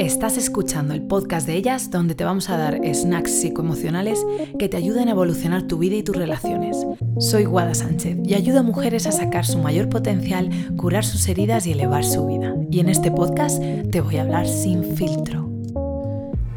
[0.00, 4.24] Estás escuchando el podcast de ellas donde te vamos a dar snacks psicoemocionales
[4.58, 6.86] que te ayuden a evolucionar tu vida y tus relaciones.
[7.18, 11.66] Soy Guada Sánchez y ayudo a mujeres a sacar su mayor potencial, curar sus heridas
[11.66, 12.56] y elevar su vida.
[12.70, 15.50] Y en este podcast te voy a hablar sin filtro.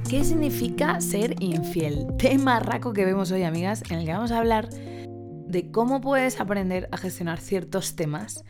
[0.09, 2.07] ¿Qué significa ser infiel?
[2.17, 6.39] Tema raco que vemos hoy, amigas, en el que vamos a hablar de cómo puedes
[6.39, 8.45] aprender a gestionar ciertos temas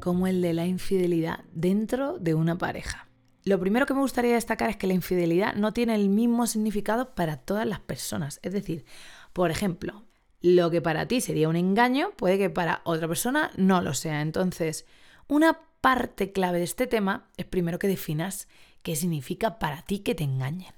[0.00, 3.07] como el de la infidelidad dentro de una pareja.
[3.48, 7.14] Lo primero que me gustaría destacar es que la infidelidad no tiene el mismo significado
[7.14, 8.40] para todas las personas.
[8.42, 8.84] Es decir,
[9.32, 10.04] por ejemplo,
[10.42, 14.20] lo que para ti sería un engaño puede que para otra persona no lo sea.
[14.20, 14.84] Entonces,
[15.28, 18.48] una parte clave de este tema es primero que definas
[18.82, 20.74] qué significa para ti que te engañen.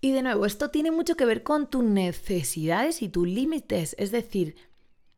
[0.00, 3.96] Y de nuevo, esto tiene mucho que ver con tus necesidades y tus límites.
[3.98, 4.54] Es decir,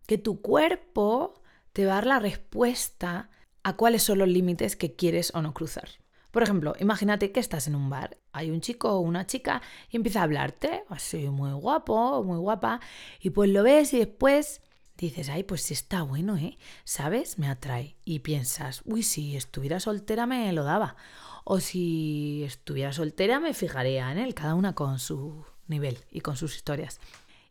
[0.07, 1.43] que tu cuerpo
[1.74, 3.29] te va a dar la respuesta
[3.62, 5.91] a cuáles son los límites que quieres o no cruzar.
[6.30, 9.96] Por ejemplo, imagínate que estás en un bar, hay un chico o una chica y
[9.96, 12.80] empieza a hablarte, así muy guapo, muy guapa,
[13.21, 14.60] y pues lo ves y después
[14.99, 16.59] dices, ay, pues sí está bueno, ¿eh?
[16.84, 17.38] ¿Sabes?
[17.38, 17.96] Me atrae.
[18.04, 20.96] Y piensas, uy, si estuviera soltera me lo daba.
[21.45, 26.37] O si estuviera soltera me fijaría en él, cada una con su nivel y con
[26.37, 27.01] sus historias.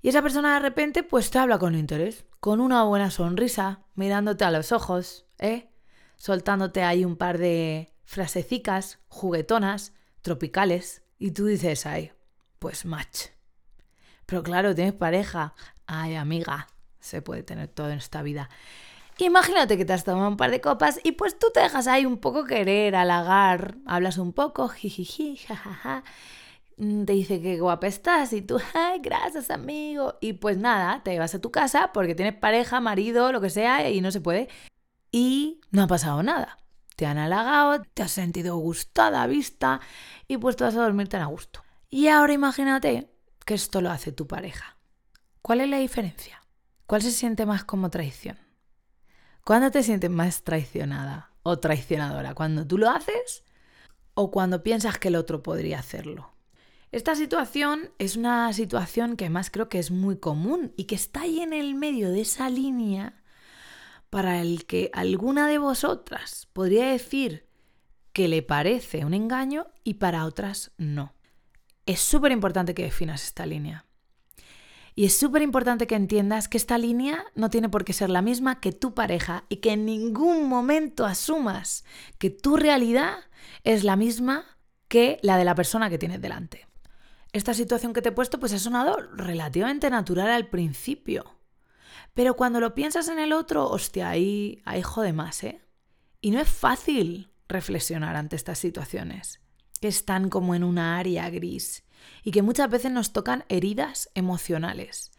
[0.02, 4.46] Y esa persona de repente pues te habla con interés, con una buena sonrisa, mirándote
[4.46, 5.70] a los ojos, ¿eh?
[6.18, 12.14] Soltándote ahí un par de frasecicas, juguetonas, tropicales, y tú dices, ay,
[12.58, 13.28] pues match.
[14.26, 15.54] Pero claro, tienes pareja,
[15.88, 16.68] ay amiga,
[17.02, 18.50] se puede tener todo en esta vida.
[19.18, 22.06] Imagínate que te has tomado un par de copas y pues tú te dejas ahí
[22.06, 26.04] un poco querer, halagar, hablas un poco, jijiji, jajaja,
[26.78, 30.18] mm, te dice que guapa estás y tú, ay, gracias amigo.
[30.22, 33.90] Y pues nada, te vas a tu casa porque tienes pareja, marido, lo que sea
[33.90, 34.48] y no se puede.
[35.12, 36.58] Y no ha pasado nada
[36.98, 39.80] te han halagado, te has sentido gustada, vista
[40.28, 41.64] y pues te vas a dormir tan a gusto.
[41.90, 43.14] Y ahora imagínate
[43.46, 44.78] que esto lo hace tu pareja.
[45.44, 46.42] ¿Cuál es la diferencia?
[46.88, 48.40] ¿Cuál se siente más como traición?
[49.46, 52.34] ¿Cuándo te sientes más traicionada o traicionadora?
[52.34, 53.44] ¿Cuando tú lo haces
[54.16, 56.34] o cuando piensas que el otro podría hacerlo?
[56.92, 61.22] Esta situación es una situación que además creo que es muy común y que está
[61.22, 63.17] ahí en el medio de esa línea
[64.10, 67.48] para el que alguna de vosotras podría decir
[68.14, 71.14] que le parece un engaño y para otras no.
[71.86, 73.86] Es súper importante que definas esta línea.
[74.96, 78.24] Y es súper importante que entiendas que esta línea no tiene por qué ser la
[78.24, 81.86] misma que tu pareja y que en ningún momento asumas
[82.18, 83.20] que tu realidad
[83.64, 84.58] es la misma
[84.88, 86.68] que la de la persona que tienes delante.
[87.32, 91.37] Esta situación que te he puesto pues ha sonado relativamente natural al principio.
[92.18, 95.62] Pero cuando lo piensas en el otro, hostia, ahí, ahí jode más, ¿eh?
[96.20, 99.40] Y no es fácil reflexionar ante estas situaciones,
[99.80, 101.84] que están como en una área gris
[102.24, 105.12] y que muchas veces nos tocan heridas emocionales.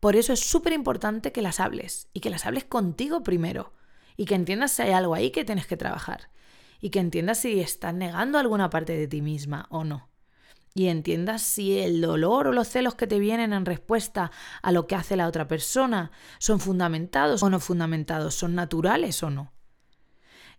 [0.00, 3.72] Por eso es súper importante que las hables y que las hables contigo primero
[4.16, 6.30] y que entiendas si hay algo ahí que tienes que trabajar
[6.80, 10.09] y que entiendas si estás negando alguna parte de ti misma o no
[10.74, 14.30] y entiendas si el dolor o los celos que te vienen en respuesta
[14.62, 19.30] a lo que hace la otra persona son fundamentados o no fundamentados, son naturales o
[19.30, 19.52] no.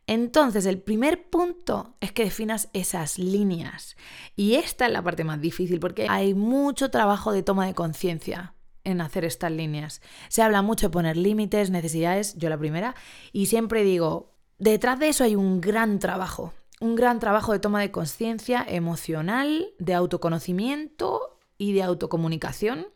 [0.08, 3.96] Entonces, el primer punto es que definas esas líneas.
[4.36, 8.56] Y esta es la parte más difícil porque hay mucho trabajo de toma de conciencia
[8.84, 10.02] en hacer estas líneas.
[10.28, 12.96] Se habla mucho de poner límites, necesidades, yo la primera,
[13.32, 17.80] y siempre digo, detrás de eso hay un gran trabajo un gran trabajo de toma
[17.80, 22.88] de conciencia emocional, de autoconocimiento y de autocomunicación.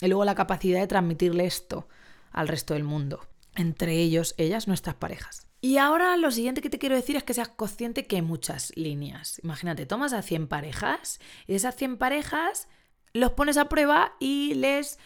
[0.00, 1.88] Y luego la capacidad de transmitirle esto
[2.30, 3.26] al resto del mundo.
[3.56, 5.46] Entre ellos, ellas, nuestras parejas.
[5.60, 8.72] Y ahora lo siguiente que te quiero decir es que seas consciente que hay muchas
[8.76, 9.40] líneas.
[9.42, 12.68] Imagínate, tomas a 100 parejas y esas 100 parejas
[13.12, 14.98] los pones a prueba y les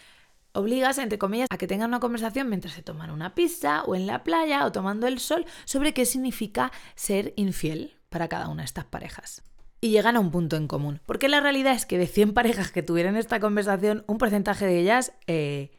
[0.52, 4.06] obligas, entre comillas, a que tengan una conversación mientras se toman una pizza o en
[4.06, 8.66] la playa o tomando el sol sobre qué significa ser infiel para cada una de
[8.66, 9.42] estas parejas.
[9.80, 11.00] Y llegan a un punto en común.
[11.06, 14.80] Porque la realidad es que de 100 parejas que tuvieran esta conversación, un porcentaje de
[14.80, 15.70] ellas eh,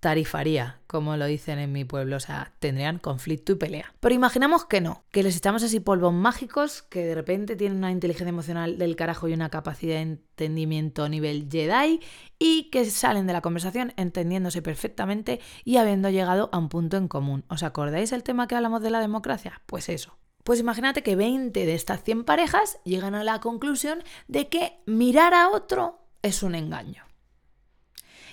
[0.00, 3.94] tarifaría, como lo dicen en mi pueblo, o sea, tendrían conflicto y pelea.
[4.00, 7.90] Pero imaginamos que no, que les echamos así polvos mágicos, que de repente tienen una
[7.90, 12.00] inteligencia emocional del carajo y una capacidad de entendimiento a nivel Jedi
[12.38, 17.08] y que salen de la conversación entendiéndose perfectamente y habiendo llegado a un punto en
[17.08, 17.44] común.
[17.48, 19.62] ¿Os acordáis el tema que hablamos de la democracia?
[19.66, 24.48] Pues eso, pues imagínate que 20 de estas 100 parejas llegan a la conclusión de
[24.48, 27.02] que mirar a otro es un engaño.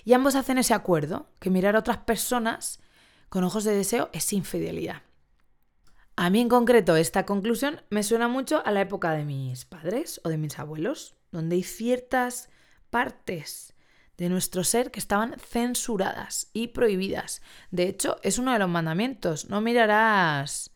[0.05, 2.79] Y ambos hacen ese acuerdo, que mirar a otras personas
[3.29, 5.01] con ojos de deseo es infidelidad.
[6.15, 10.21] A mí en concreto esta conclusión me suena mucho a la época de mis padres
[10.23, 12.47] o de mis abuelos, donde hay ciertas
[12.91, 13.73] partes
[14.17, 17.41] de nuestro ser que estaban censuradas y prohibidas.
[17.71, 19.49] De hecho, es uno de los mandamientos.
[19.49, 20.72] No mirarás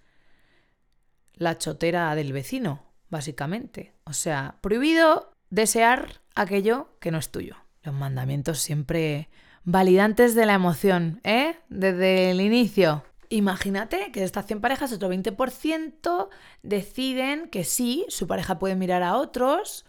[1.37, 3.93] la chotera del vecino, básicamente.
[4.03, 7.55] O sea, prohibido desear aquello que no es tuyo.
[7.83, 9.29] Los mandamientos siempre
[9.63, 11.57] validantes de la emoción, ¿eh?
[11.69, 13.03] Desde el inicio.
[13.29, 16.29] Imagínate que de estas 100 parejas, otro 20%
[16.63, 19.85] deciden que sí, su pareja puede mirar a otros,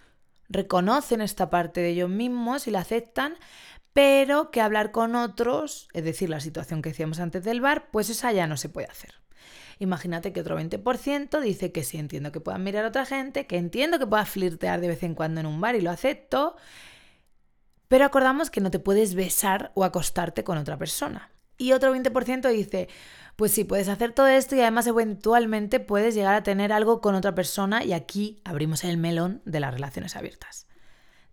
[0.48, 3.36] reconocen esta parte de ellos mismos y la aceptan,
[3.92, 8.10] pero que hablar con otros, es decir, la situación que decíamos antes del bar, pues
[8.10, 9.14] esa ya no se puede hacer.
[9.78, 13.56] Imagínate que otro 20% dice que sí, entiendo que puedas mirar a otra gente, que
[13.56, 16.56] entiendo que puedas flirtear de vez en cuando en un bar y lo acepto,
[17.88, 21.30] pero acordamos que no te puedes besar o acostarte con otra persona.
[21.56, 22.88] Y otro 20% dice,
[23.34, 27.16] pues sí, puedes hacer todo esto y además eventualmente puedes llegar a tener algo con
[27.16, 30.67] otra persona y aquí abrimos el melón de las relaciones abiertas.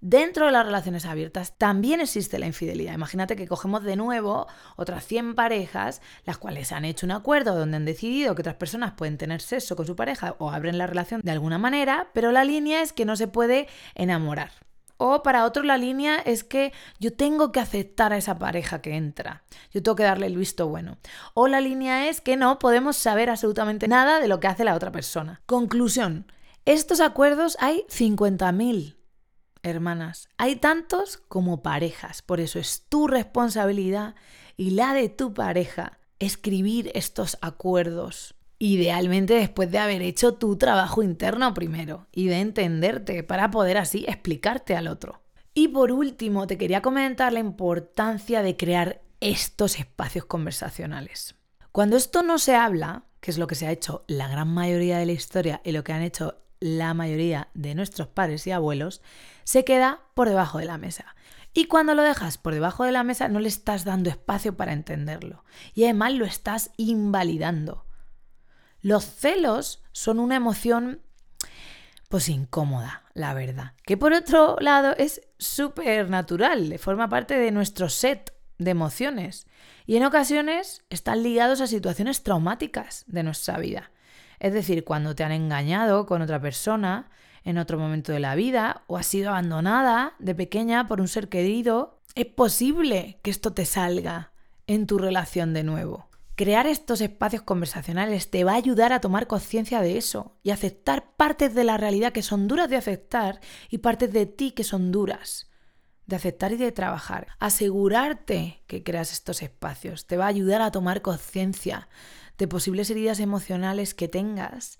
[0.08, 2.94] Dentro de las relaciones abiertas también existe la infidelidad.
[2.94, 7.78] Imagínate que cogemos de nuevo otras 100 parejas, las cuales han hecho un acuerdo donde
[7.78, 11.22] han decidido que otras personas pueden tener sexo con su pareja o abren la relación
[11.24, 14.52] de alguna manera, pero la línea es que no se puede enamorar.
[14.98, 18.94] O para otro la línea es que yo tengo que aceptar a esa pareja que
[18.94, 19.42] entra.
[19.74, 21.00] Yo tengo que darle el visto bueno.
[21.34, 24.76] O la línea es que no podemos saber absolutamente nada de lo que hace la
[24.76, 25.42] otra persona.
[25.48, 26.32] Conclusión.
[26.66, 28.95] Estos acuerdos hay 50.000,
[29.66, 30.30] hermanas.
[30.38, 32.22] Hay tantos como parejas.
[32.22, 34.16] Por eso es tu responsabilidad
[34.56, 41.04] y la de tu pareja escribir estos acuerdos Idealmente después de haber hecho tu trabajo
[41.04, 45.22] interno primero y de entenderte para poder así explicarte al otro.
[45.54, 51.36] Y por último, te quería comentar la importancia de crear estos espacios conversacionales.
[51.72, 55.00] Cuando esto no se habla, que es lo que se ha hecho la gran mayoría
[55.00, 59.02] de la historia y lo que han hecho la mayoría de nuestros padres y abuelos,
[59.46, 61.16] se queda por debajo de la mesa.
[61.54, 64.74] Y cuando lo dejas por debajo de la mesa no le estás dando espacio para
[64.74, 65.46] entenderlo.
[65.74, 67.86] Y además lo estás invalidando.
[68.82, 71.02] Los celos son una emoción
[72.10, 73.74] pues incómoda, la verdad.
[73.86, 79.48] Que por otro lado es súper natural, forma parte de nuestro set de emociones
[79.86, 83.92] y en ocasiones están ligados a situaciones traumáticas de nuestra vida.
[84.40, 87.10] Es decir, cuando te han engañado con otra persona
[87.46, 91.30] en otro momento de la vida o has sido abandonada de pequeña por un ser
[91.30, 94.34] querido, es posible que esto te salga
[94.68, 96.10] en tu relación de nuevo.
[96.36, 101.16] Crear estos espacios conversacionales te va a ayudar a tomar conciencia de eso y aceptar
[101.16, 103.40] partes de la realidad que son duras de aceptar
[103.70, 105.50] y partes de ti que son duras
[106.06, 107.28] de aceptar y de trabajar.
[107.40, 111.88] Asegurarte que creas estos espacios te va a ayudar a tomar conciencia
[112.38, 114.80] de posibles heridas emocionales que tengas,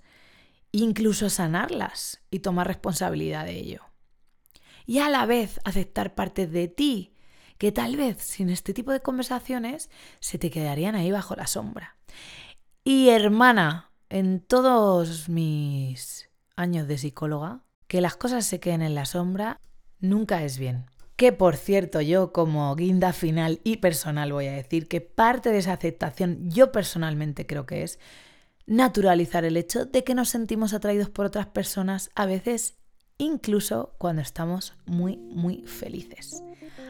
[0.72, 3.82] incluso sanarlas y tomar responsabilidad de ello.
[4.86, 7.12] Y a la vez aceptar partes de ti
[7.58, 9.90] que tal vez sin este tipo de conversaciones
[10.20, 11.96] se te quedarían ahí bajo la sombra.
[12.84, 19.06] Y hermana, en todos mis años de psicóloga, que las cosas se queden en la
[19.06, 19.60] sombra
[19.98, 20.86] nunca es bien.
[21.16, 25.58] Que por cierto, yo como guinda final y personal voy a decir que parte de
[25.58, 27.98] esa aceptación yo personalmente creo que es
[28.66, 32.74] naturalizar el hecho de que nos sentimos atraídos por otras personas a veces
[33.18, 36.42] incluso cuando estamos muy muy felices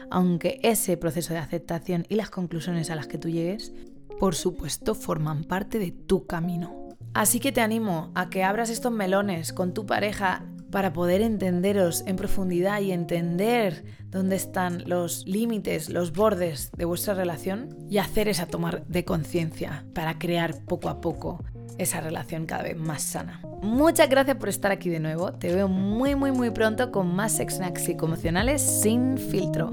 [0.09, 3.73] aunque ese proceso de aceptación y las conclusiones a las que tú llegues,
[4.19, 6.89] por supuesto, forman parte de tu camino.
[7.13, 12.03] Así que te animo a que abras estos melones con tu pareja para poder entenderos
[12.05, 18.27] en profundidad y entender dónde están los límites, los bordes de vuestra relación y hacer
[18.27, 21.43] esa toma de conciencia para crear poco a poco
[21.77, 23.41] esa relación cada vez más sana.
[23.61, 25.33] Muchas gracias por estar aquí de nuevo.
[25.33, 29.71] Te veo muy muy muy pronto con más sex snacks psicoemocionales sin filtro.